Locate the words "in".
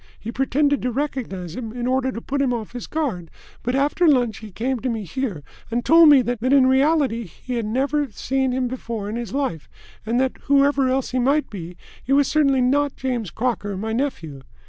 1.73-1.85, 6.41-6.65, 9.09-9.15